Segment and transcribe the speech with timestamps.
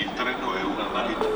[0.00, 1.26] Il treno è una Marit 4.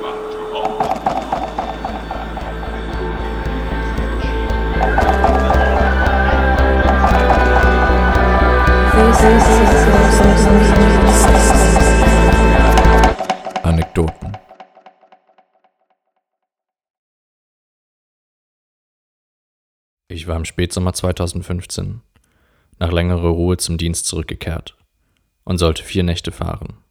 [13.64, 14.38] Anekdoten.
[20.08, 22.00] Ich war im Spätsommer 2015
[22.78, 24.78] nach längerer Ruhe zum Dienst zurückgekehrt
[25.44, 26.83] und sollte vier Nächte fahren.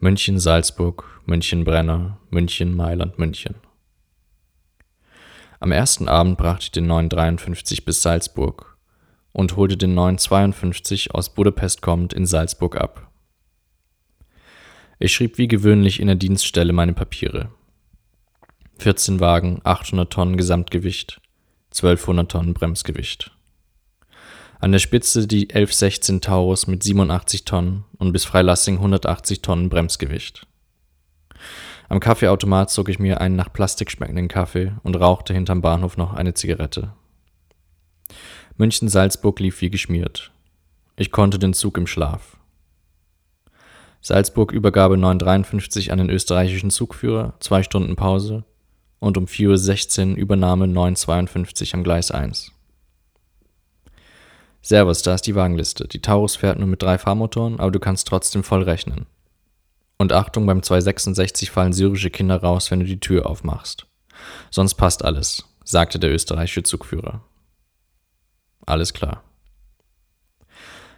[0.00, 3.56] München, Salzburg, München, Brenner, München, Mailand, München.
[5.58, 8.78] Am ersten Abend brachte ich den 953 bis Salzburg
[9.32, 13.10] und holte den 952 aus Budapest kommend in Salzburg ab.
[15.00, 17.50] Ich schrieb wie gewöhnlich in der Dienststelle meine Papiere.
[18.78, 21.20] 14 Wagen, 800 Tonnen Gesamtgewicht,
[21.70, 23.32] 1200 Tonnen Bremsgewicht.
[24.60, 30.48] An der Spitze die 1116 Taurus mit 87 Tonnen und bis Freilassing 180 Tonnen Bremsgewicht.
[31.88, 36.12] Am Kaffeeautomat zog ich mir einen nach Plastik schmeckenden Kaffee und rauchte hinterm Bahnhof noch
[36.12, 36.92] eine Zigarette.
[38.56, 40.32] München-Salzburg lief wie geschmiert.
[40.96, 42.36] Ich konnte den Zug im Schlaf.
[44.00, 48.44] Salzburg Übergabe 953 an den österreichischen Zugführer, zwei Stunden Pause
[48.98, 52.52] und um 4.16 Uhr Übernahme 952 am Gleis 1.
[54.60, 55.88] Servus, da ist die Wagenliste.
[55.88, 59.06] Die Taurus fährt nur mit drei Fahrmotoren, aber du kannst trotzdem voll rechnen.
[59.98, 63.86] Und Achtung, beim 266 fallen syrische Kinder raus, wenn du die Tür aufmachst.
[64.50, 67.22] Sonst passt alles, sagte der österreichische Zugführer.
[68.66, 69.22] Alles klar.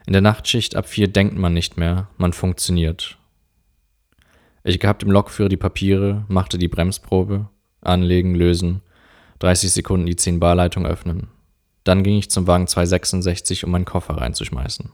[0.06, 3.18] In der Nachtschicht ab vier denkt man nicht mehr, man funktioniert.
[4.64, 7.48] Ich gab dem Lokführer die Papiere, machte die Bremsprobe,
[7.80, 8.82] anlegen, lösen,
[9.38, 11.28] 30 Sekunden die 10 Bar Leitung öffnen.
[11.84, 14.92] Dann ging ich zum Wagen 266, um meinen Koffer reinzuschmeißen.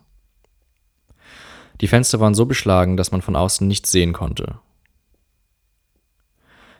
[1.80, 4.58] Die Fenster waren so beschlagen, dass man von außen nichts sehen konnte.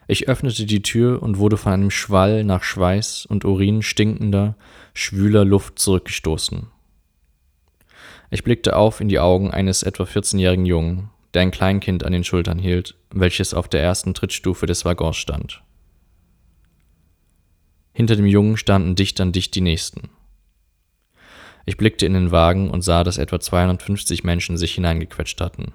[0.09, 4.56] Ich öffnete die Tür und wurde von einem Schwall nach Schweiß und Urin stinkender,
[4.94, 6.69] schwüler Luft zurückgestoßen.
[8.31, 12.25] Ich blickte auf in die Augen eines etwa 14-jährigen Jungen, der ein Kleinkind an den
[12.25, 15.62] Schultern hielt, welches auf der ersten Trittstufe des Waggons stand.
[17.97, 20.11] Hinter dem Jungen standen dicht an dicht die nächsten.
[21.65, 25.73] Ich blickte in den Wagen und sah, dass etwa 250 Menschen sich hineingequetscht hatten.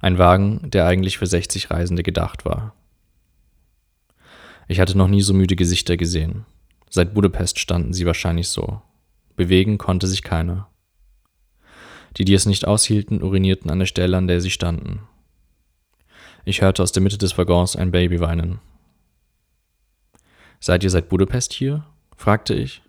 [0.00, 2.74] Ein Wagen, der eigentlich für 60 Reisende gedacht war.
[4.66, 6.46] Ich hatte noch nie so müde Gesichter gesehen.
[6.90, 8.82] Seit Budapest standen sie wahrscheinlich so.
[9.36, 10.68] Bewegen konnte sich keiner.
[12.16, 15.02] Die, die es nicht aushielten, urinierten an der Stelle, an der sie standen.
[16.44, 18.58] Ich hörte aus der Mitte des Waggons ein Baby weinen.
[20.60, 21.84] Seid ihr seit Budapest hier?
[22.16, 22.82] fragte ich.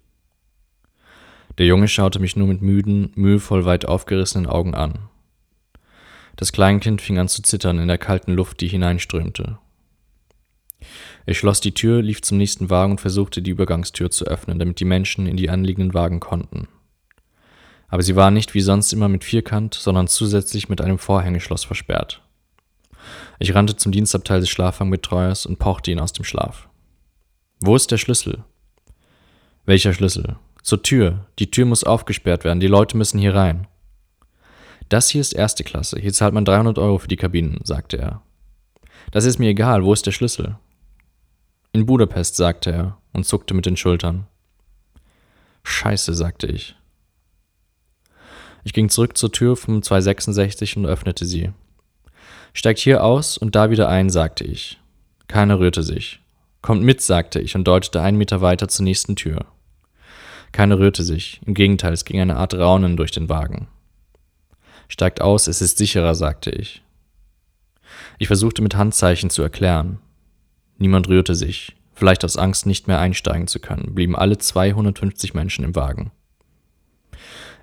[1.58, 5.00] Der Junge schaute mich nur mit müden, mühevoll weit aufgerissenen Augen an.
[6.36, 9.58] Das Kleinkind fing an zu zittern in der kalten Luft, die hineinströmte.
[11.26, 14.80] Ich schloss die Tür, lief zum nächsten Wagen und versuchte, die Übergangstür zu öffnen, damit
[14.80, 16.68] die Menschen in die anliegenden Wagen konnten.
[17.88, 22.22] Aber sie war nicht wie sonst immer mit Vierkant, sondern zusätzlich mit einem Vorhängeschloss versperrt.
[23.40, 26.70] Ich rannte zum Dienstabteil des Schlafwagenbetreuers und pochte ihn aus dem Schlaf.
[27.64, 28.44] Wo ist der Schlüssel?
[29.66, 30.38] Welcher Schlüssel?
[30.64, 31.28] Zur Tür.
[31.38, 32.60] Die Tür muss aufgesperrt werden.
[32.60, 33.68] Die Leute müssen hier rein.
[34.90, 36.00] Das hier ist erste Klasse.
[36.00, 38.24] Hier zahlt man 300 Euro für die Kabinen, sagte er.
[39.12, 39.84] Das ist mir egal.
[39.84, 40.58] Wo ist der Schlüssel?
[41.72, 44.26] In Budapest, sagte er und zuckte mit den Schultern.
[45.62, 46.76] Scheiße, sagte ich.
[48.64, 51.52] Ich ging zurück zur Tür vom 266 und öffnete sie.
[52.54, 54.80] Steigt hier aus und da wieder ein, sagte ich.
[55.28, 56.21] Keiner rührte sich.
[56.62, 59.46] Kommt mit, sagte ich und deutete einen Meter weiter zur nächsten Tür.
[60.52, 63.68] Keiner rührte sich, im Gegenteil, es ging eine Art Raunen durch den Wagen.
[64.88, 66.84] Steigt aus, es ist sicherer, sagte ich.
[68.20, 70.00] Ich versuchte mit Handzeichen zu erklären.
[70.78, 75.64] Niemand rührte sich, vielleicht aus Angst, nicht mehr einsteigen zu können, blieben alle 250 Menschen
[75.64, 76.12] im Wagen.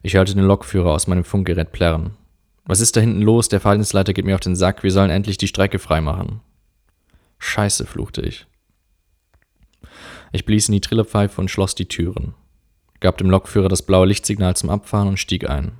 [0.02, 2.16] Ich hörte den Lokführer aus meinem Funkgerät plärren.
[2.64, 3.48] Was ist da hinten los?
[3.48, 6.40] Der Fahrdienstleiter geht mir auf den Sack, wir sollen endlich die Strecke freimachen.
[7.38, 8.46] Scheiße, fluchte ich.
[10.32, 12.34] Ich blies in die Trillerpfeife und schloss die Türen,
[13.00, 15.72] gab dem Lokführer das blaue Lichtsignal zum Abfahren und stieg ein.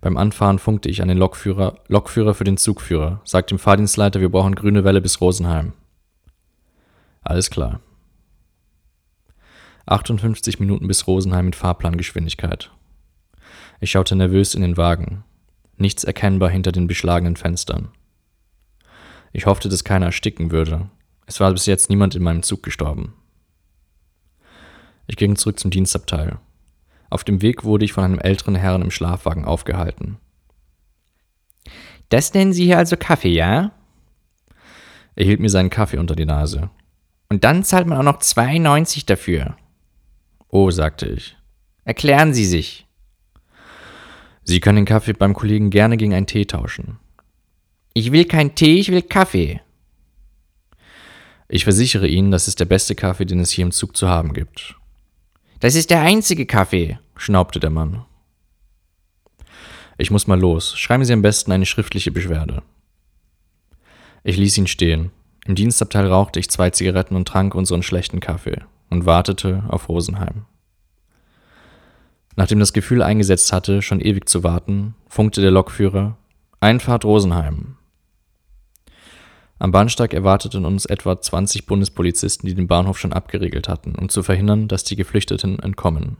[0.00, 4.30] Beim Anfahren funkte ich an den Lokführer, Lokführer für den Zugführer, sagt dem Fahrdienstleiter, wir
[4.30, 5.74] brauchen grüne Welle bis Rosenheim.
[7.22, 7.80] Alles klar.
[9.86, 12.72] 58 Minuten bis Rosenheim mit Fahrplangeschwindigkeit.
[13.80, 15.24] Ich schaute nervös in den Wagen.
[15.76, 17.88] Nichts erkennbar hinter den beschlagenen Fenstern.
[19.32, 20.88] Ich hoffte, dass keiner ersticken würde,
[21.32, 23.14] es war bis jetzt niemand in meinem Zug gestorben.
[25.06, 26.38] Ich ging zurück zum Dienstabteil.
[27.08, 30.18] Auf dem Weg wurde ich von einem älteren Herrn im Schlafwagen aufgehalten.
[32.10, 33.72] Das nennen Sie hier also Kaffee, ja?
[35.16, 36.68] Er hielt mir seinen Kaffee unter die Nase.
[37.30, 39.56] Und dann zahlt man auch noch 2,90 dafür.
[40.48, 41.34] Oh, sagte ich.
[41.84, 42.86] Erklären Sie sich.
[44.42, 46.98] Sie können den Kaffee beim Kollegen gerne gegen einen Tee tauschen.
[47.94, 49.62] Ich will keinen Tee, ich will Kaffee.
[51.54, 54.32] Ich versichere Ihnen, das ist der beste Kaffee, den es hier im Zug zu haben
[54.32, 54.74] gibt.
[55.60, 58.06] Das ist der einzige Kaffee, schnaubte der Mann.
[59.98, 60.78] Ich muss mal los.
[60.78, 62.62] Schreiben Sie am besten eine schriftliche Beschwerde.
[64.24, 65.10] Ich ließ ihn stehen.
[65.44, 70.46] Im Dienstabteil rauchte ich zwei Zigaretten und trank unseren schlechten Kaffee und wartete auf Rosenheim.
[72.34, 76.16] Nachdem das Gefühl eingesetzt hatte, schon ewig zu warten, funkte der Lokführer
[76.60, 77.76] Einfahrt Rosenheim.
[79.62, 84.24] Am Bahnsteig erwarteten uns etwa 20 Bundespolizisten, die den Bahnhof schon abgeriegelt hatten, um zu
[84.24, 86.16] verhindern, dass die Geflüchteten entkommen.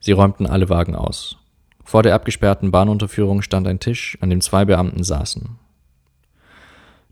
[0.00, 1.36] Sie räumten alle Wagen aus.
[1.84, 5.50] Vor der abgesperrten Bahnunterführung stand ein Tisch, an dem zwei Beamten saßen.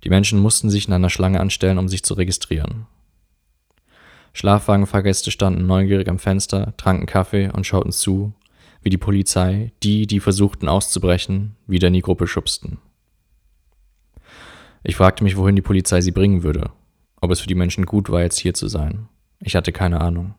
[0.03, 2.87] Die Menschen mussten sich in einer Schlange anstellen, um sich zu registrieren.
[4.33, 8.33] Schlafwagenfahrgäste standen neugierig am Fenster, tranken Kaffee und schauten zu,
[8.83, 12.79] wie die Polizei die, die versuchten auszubrechen, wieder in die Gruppe schubsten.
[14.85, 16.71] Ich fragte mich, wohin die Polizei sie bringen würde,
[17.21, 19.09] ob es für die Menschen gut war, jetzt hier zu sein.
[19.41, 20.35] Ich hatte keine Ahnung.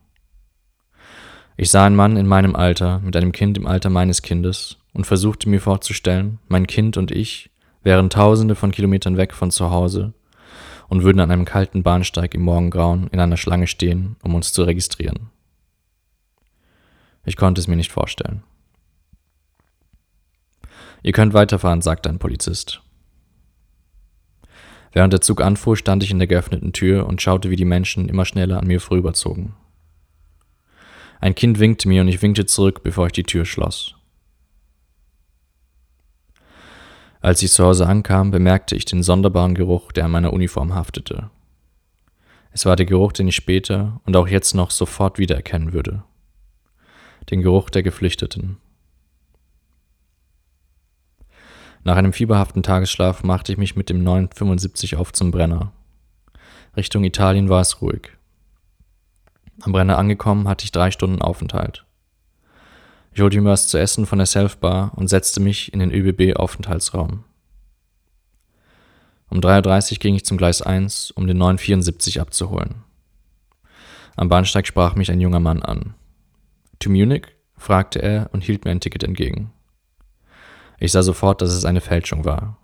[1.56, 5.06] Ich sah einen Mann in meinem Alter mit einem Kind im Alter meines Kindes und
[5.06, 7.50] versuchte mir vorzustellen, mein Kind und ich
[7.82, 10.14] wären tausende von Kilometern weg von zu Hause
[10.88, 14.64] und würden an einem kalten Bahnsteig im Morgengrauen in einer Schlange stehen, um uns zu
[14.64, 15.30] registrieren.
[17.24, 18.42] Ich konnte es mir nicht vorstellen.
[21.02, 22.83] Ihr könnt weiterfahren, sagte ein Polizist.
[24.94, 28.08] Während der Zug anfuhr, stand ich in der geöffneten Tür und schaute, wie die Menschen
[28.08, 29.52] immer schneller an mir vorüberzogen.
[31.20, 33.96] Ein Kind winkte mir und ich winkte zurück, bevor ich die Tür schloss.
[37.20, 41.30] Als ich zu Hause ankam, bemerkte ich den sonderbaren Geruch, der an meiner Uniform haftete.
[42.52, 46.04] Es war der Geruch, den ich später und auch jetzt noch sofort wiedererkennen würde.
[47.30, 48.58] Den Geruch der Geflüchteten.
[51.84, 55.72] Nach einem fieberhaften Tagesschlaf machte ich mich mit dem 975 auf zum Brenner.
[56.76, 58.10] Richtung Italien war es ruhig.
[59.60, 61.84] Am Brenner angekommen hatte ich drei Stunden Aufenthalt.
[63.12, 67.22] Ich holte mir was zu essen von der Selfbar und setzte mich in den ÖBB-Aufenthaltsraum.
[69.28, 72.82] Um 3.30 Uhr ging ich zum Gleis 1, um den 974 abzuholen.
[74.16, 75.94] Am Bahnsteig sprach mich ein junger Mann an.
[76.78, 77.26] To Munich?
[77.56, 79.52] fragte er und hielt mir ein Ticket entgegen.
[80.78, 82.58] Ich sah sofort, dass es eine Fälschung war.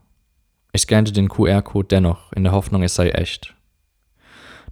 [0.72, 3.54] Ich scannte den QR-Code dennoch, in der Hoffnung, es sei echt.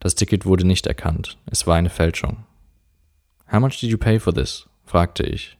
[0.01, 1.39] Das Ticket wurde nicht erkannt.
[1.47, 2.45] Es war eine Fälschung.
[3.51, 4.69] How much did you pay for this?
[4.85, 5.59] fragte ich.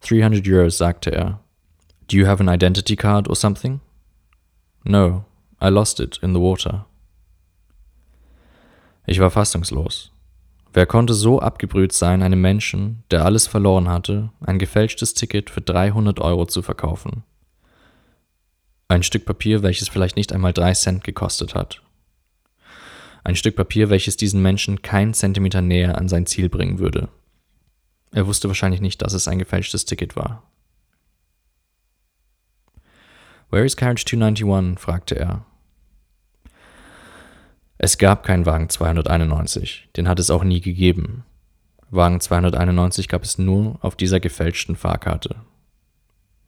[0.00, 1.40] 300 Euros, sagte er.
[2.08, 3.80] Do you have an identity card or something?
[4.84, 5.24] No,
[5.60, 6.86] I lost it in the water.
[9.06, 10.12] Ich war fassungslos.
[10.78, 15.60] Wer konnte so abgebrüht sein, einem Menschen, der alles verloren hatte, ein gefälschtes Ticket für
[15.60, 17.24] 300 Euro zu verkaufen?
[18.86, 21.82] Ein Stück Papier, welches vielleicht nicht einmal drei Cent gekostet hat.
[23.24, 27.08] Ein Stück Papier, welches diesen Menschen keinen Zentimeter näher an sein Ziel bringen würde.
[28.12, 30.44] Er wusste wahrscheinlich nicht, dass es ein gefälschtes Ticket war.
[33.50, 34.78] Where is Carriage 291?
[34.78, 35.44] fragte er.
[37.80, 41.24] Es gab keinen Wagen 291, den hat es auch nie gegeben.
[41.90, 45.36] Wagen 291 gab es nur auf dieser gefälschten Fahrkarte.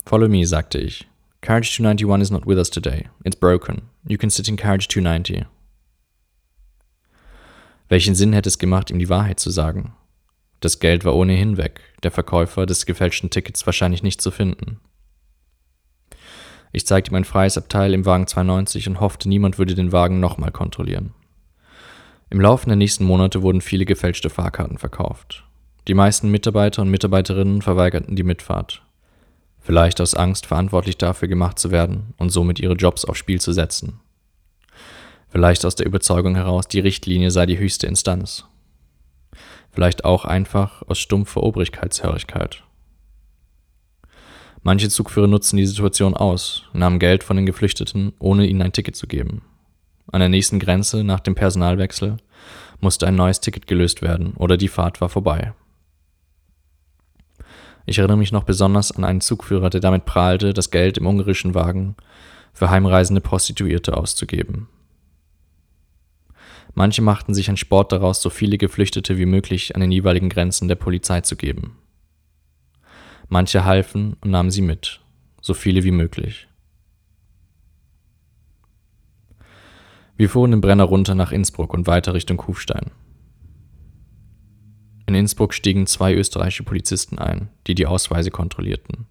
[0.04, 1.06] Follow me, sagte ich.
[1.40, 3.08] Carriage 291 is not with us today.
[3.22, 3.82] It's broken.
[4.04, 5.46] You can sit in Carriage 290.
[7.88, 9.94] Welchen Sinn hätte es gemacht, ihm die Wahrheit zu sagen?
[10.58, 14.80] Das Geld war ohnehin weg, der Verkäufer des gefälschten Tickets wahrscheinlich nicht zu finden.
[16.72, 20.50] Ich zeigte mein freies Abteil im Wagen 290 und hoffte, niemand würde den Wagen nochmal
[20.50, 21.14] kontrollieren.
[22.32, 25.44] Im Laufe der nächsten Monate wurden viele gefälschte Fahrkarten verkauft.
[25.88, 28.82] Die meisten Mitarbeiter und Mitarbeiterinnen verweigerten die Mitfahrt.
[29.58, 33.52] Vielleicht aus Angst, verantwortlich dafür gemacht zu werden und somit ihre Jobs aufs Spiel zu
[33.52, 33.98] setzen.
[35.28, 38.44] Vielleicht aus der Überzeugung heraus, die Richtlinie sei die höchste Instanz.
[39.72, 42.62] Vielleicht auch einfach aus stumpfer Obrigkeitshörigkeit.
[44.62, 48.94] Manche Zugführer nutzten die Situation aus, nahmen Geld von den Geflüchteten, ohne ihnen ein Ticket
[48.94, 49.42] zu geben.
[50.12, 52.16] An der nächsten Grenze nach dem Personalwechsel
[52.80, 55.52] musste ein neues Ticket gelöst werden oder die Fahrt war vorbei.
[57.86, 61.54] Ich erinnere mich noch besonders an einen Zugführer, der damit prahlte, das Geld im ungarischen
[61.54, 61.96] Wagen
[62.52, 64.68] für heimreisende Prostituierte auszugeben.
[66.74, 70.68] Manche machten sich ein Sport daraus, so viele Geflüchtete wie möglich an den jeweiligen Grenzen
[70.68, 71.76] der Polizei zu geben.
[73.28, 75.00] Manche halfen und nahmen sie mit.
[75.42, 76.49] so viele wie möglich.
[80.20, 82.90] Wir fuhren den Brenner runter nach Innsbruck und weiter Richtung Kufstein.
[85.06, 89.06] In Innsbruck stiegen zwei österreichische Polizisten ein, die die Ausweise kontrollierten.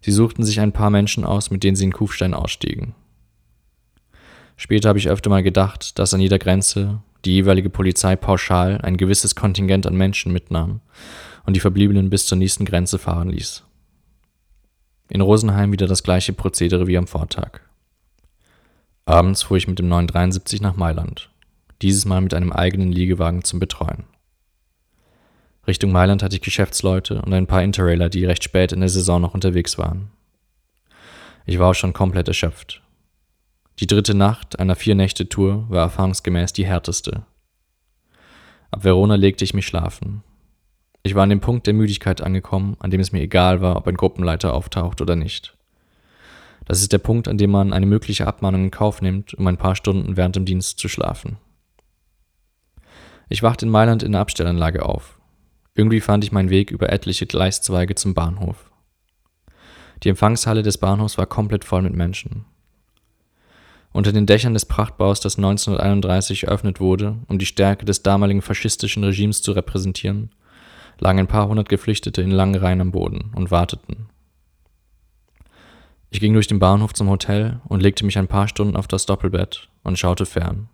[0.00, 2.96] Sie suchten sich ein paar Menschen aus, mit denen sie in Kufstein ausstiegen.
[4.56, 8.96] Später habe ich öfter mal gedacht, dass an jeder Grenze die jeweilige Polizei pauschal ein
[8.96, 10.80] gewisses Kontingent an Menschen mitnahm
[11.46, 13.62] und die Verbliebenen bis zur nächsten Grenze fahren ließ.
[15.08, 17.67] In Rosenheim wieder das gleiche Prozedere wie am Vortag.
[19.08, 21.30] Abends fuhr ich mit dem 973 nach Mailand,
[21.80, 24.04] dieses Mal mit einem eigenen Liegewagen zum Betreuen.
[25.66, 29.22] Richtung Mailand hatte ich Geschäftsleute und ein paar Interrailer, die recht spät in der Saison
[29.22, 30.10] noch unterwegs waren.
[31.46, 32.82] Ich war auch schon komplett erschöpft.
[33.78, 37.24] Die dritte Nacht einer Vier-Nächte-Tour war erfahrungsgemäß die härteste.
[38.70, 40.22] Ab Verona legte ich mich schlafen.
[41.02, 43.88] Ich war an dem Punkt der Müdigkeit angekommen, an dem es mir egal war, ob
[43.88, 45.57] ein Gruppenleiter auftaucht oder nicht.
[46.68, 49.56] Das ist der Punkt, an dem man eine mögliche Abmahnung in Kauf nimmt, um ein
[49.56, 51.38] paar Stunden während dem Dienst zu schlafen.
[53.30, 55.18] Ich wachte in Mailand in der Abstellanlage auf.
[55.74, 58.70] Irgendwie fand ich meinen Weg über etliche Gleiszweige zum Bahnhof.
[60.02, 62.44] Die Empfangshalle des Bahnhofs war komplett voll mit Menschen.
[63.92, 69.04] Unter den Dächern des Prachtbaus, das 1931 eröffnet wurde, um die Stärke des damaligen faschistischen
[69.04, 70.30] Regimes zu repräsentieren,
[70.98, 74.10] lagen ein paar hundert Geflüchtete in langen Reihen am Boden und warteten.
[76.10, 79.06] Ich ging durch den Bahnhof zum Hotel und legte mich ein paar Stunden auf das
[79.06, 80.68] Doppelbett und schaute fern.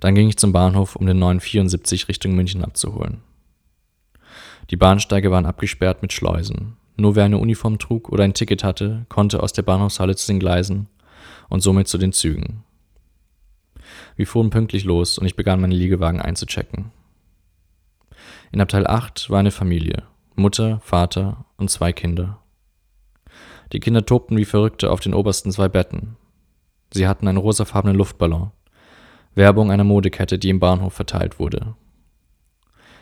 [0.00, 3.22] Dann ging ich zum Bahnhof, um den 974 Richtung München abzuholen.
[4.70, 6.76] Die Bahnsteige waren abgesperrt mit Schleusen.
[6.96, 10.40] Nur wer eine Uniform trug oder ein Ticket hatte, konnte aus der Bahnhofshalle zu den
[10.40, 10.88] Gleisen
[11.48, 12.64] und somit zu den Zügen.
[14.16, 16.90] Wir fuhren pünktlich los und ich begann meine Liegewagen einzuchecken.
[18.50, 20.02] In Abteil 8 war eine Familie,
[20.34, 22.41] Mutter, Vater und zwei Kinder.
[23.72, 26.16] Die Kinder tobten wie Verrückte auf den obersten zwei Betten.
[26.92, 28.50] Sie hatten einen rosafarbenen Luftballon,
[29.34, 31.74] Werbung einer Modekette, die im Bahnhof verteilt wurde.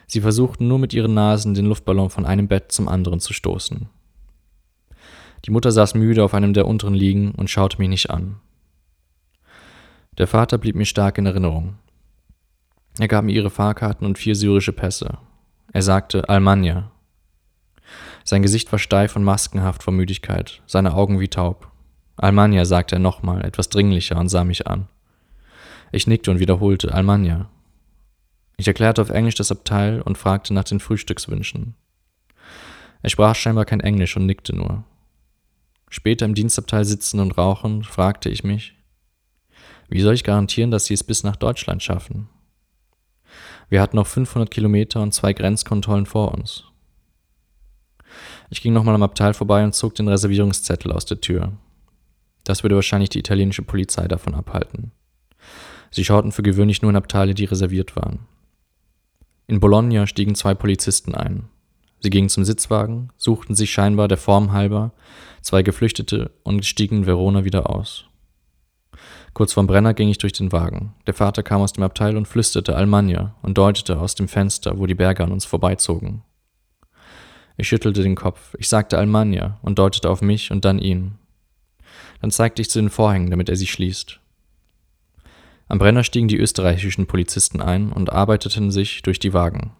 [0.07, 3.89] Sie versuchten nur mit ihren Nasen den Luftballon von einem Bett zum anderen zu stoßen.
[5.45, 8.37] Die Mutter saß müde auf einem der unteren Liegen und schaute mich nicht an.
[10.19, 11.77] Der Vater blieb mir stark in Erinnerung.
[12.99, 15.19] Er gab mir ihre Fahrkarten und vier syrische Pässe.
[15.73, 16.91] Er sagte Almanja.
[18.25, 21.71] Sein Gesicht war steif und maskenhaft vor Müdigkeit, seine Augen wie taub.
[22.17, 24.89] Almanja, sagte er nochmal, etwas dringlicher und sah mich an.
[25.93, 27.49] Ich nickte und wiederholte Almanja.
[28.57, 31.75] Ich erklärte auf Englisch das Abteil und fragte nach den Frühstückswünschen.
[33.03, 34.85] Er sprach scheinbar kein Englisch und nickte nur.
[35.89, 38.75] Später im Dienstabteil sitzen und rauchen, fragte ich mich,
[39.89, 42.29] wie soll ich garantieren, dass sie es bis nach Deutschland schaffen?
[43.69, 46.70] Wir hatten noch 500 Kilometer und zwei Grenzkontrollen vor uns.
[48.51, 51.53] Ich ging nochmal am Abteil vorbei und zog den Reservierungszettel aus der Tür.
[52.45, 54.93] Das würde wahrscheinlich die italienische Polizei davon abhalten.
[55.91, 58.21] Sie schauten für gewöhnlich nur in Abteile, die reserviert waren.
[59.47, 61.49] In Bologna stiegen zwei Polizisten ein.
[62.01, 64.93] Sie gingen zum Sitzwagen, suchten sich scheinbar der Form halber
[65.43, 68.05] zwei Geflüchtete und stiegen in Verona wieder aus.
[69.33, 70.95] Kurz vorm Brenner ging ich durch den Wagen.
[71.07, 74.87] Der Vater kam aus dem Abteil und flüsterte Almanja und deutete aus dem Fenster, wo
[74.87, 76.23] die Berge an uns vorbeizogen.
[77.61, 78.55] Ich schüttelte den Kopf.
[78.59, 81.19] Ich sagte Almanja und deutete auf mich und dann ihn.
[82.23, 84.19] Dann zeigte ich zu den Vorhängen, damit er sie schließt.
[85.69, 89.73] Am Brenner stiegen die österreichischen Polizisten ein und arbeiteten sich durch die Wagen.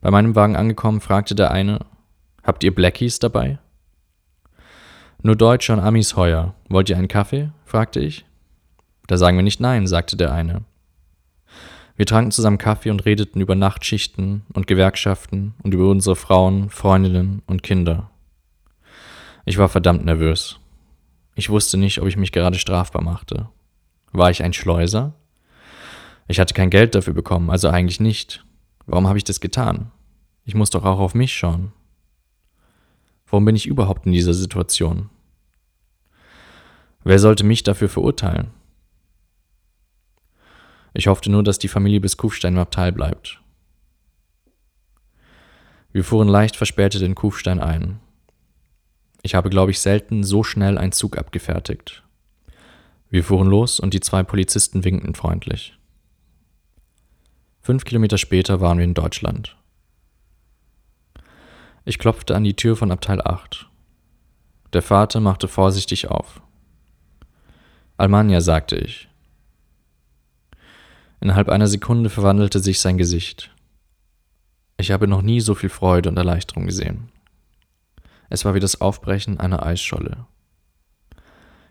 [0.00, 1.80] Bei meinem Wagen angekommen, fragte der eine,
[2.42, 3.58] Habt ihr Blackies dabei?
[5.22, 6.54] Nur Deutsche und Amis heuer.
[6.70, 7.50] Wollt ihr einen Kaffee?
[7.66, 8.24] fragte ich.
[9.08, 10.64] Da sagen wir nicht nein, sagte der eine.
[11.96, 17.42] Wir tranken zusammen Kaffee und redeten über Nachtschichten und Gewerkschaften und über unsere Frauen, Freundinnen
[17.46, 18.10] und Kinder.
[19.46, 20.60] Ich war verdammt nervös.
[21.34, 23.48] Ich wusste nicht, ob ich mich gerade strafbar machte.
[24.12, 25.14] War ich ein Schleuser?
[26.28, 28.44] Ich hatte kein Geld dafür bekommen, also eigentlich nicht.
[28.86, 29.90] Warum habe ich das getan?
[30.44, 31.72] Ich muss doch auch auf mich schauen.
[33.28, 35.08] Warum bin ich überhaupt in dieser Situation?
[37.04, 38.50] Wer sollte mich dafür verurteilen?
[40.96, 43.38] Ich hoffte nur, dass die Familie bis Kufstein im Abteil bleibt.
[45.92, 48.00] Wir fuhren leicht verspätet in Kufstein ein.
[49.20, 52.02] Ich habe, glaube ich, selten so schnell einen Zug abgefertigt.
[53.10, 55.78] Wir fuhren los und die zwei Polizisten winkten freundlich.
[57.60, 59.54] Fünf Kilometer später waren wir in Deutschland.
[61.84, 63.68] Ich klopfte an die Tür von Abteil 8.
[64.72, 66.40] Der Vater machte vorsichtig auf.
[67.98, 69.10] Almanja, sagte ich.
[71.20, 73.54] Innerhalb einer Sekunde verwandelte sich sein Gesicht.
[74.76, 77.10] Ich habe noch nie so viel Freude und Erleichterung gesehen.
[78.28, 80.26] Es war wie das Aufbrechen einer Eisscholle.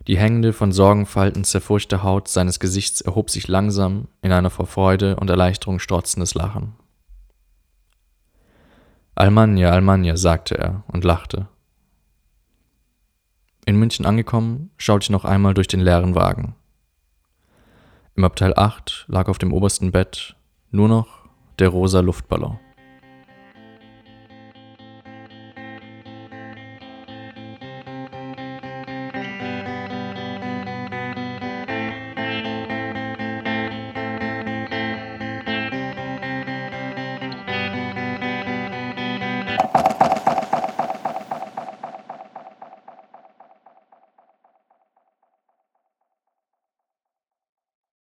[0.07, 5.15] Die hängende, von Sorgenfalten zerfurchte Haut seines Gesichts erhob sich langsam in einer vor Freude
[5.15, 6.75] und Erleichterung strotzendes Lachen.
[9.15, 11.47] Almanja, Almanja, sagte er und lachte.
[13.65, 16.55] In München angekommen, schaute ich noch einmal durch den leeren Wagen.
[18.17, 20.38] Im Abteil 8 lag auf dem obersten Bett
[20.72, 21.25] nur noch
[21.60, 22.60] der rosa Luftballon.